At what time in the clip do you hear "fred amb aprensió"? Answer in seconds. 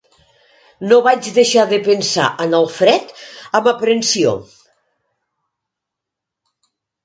2.79-4.35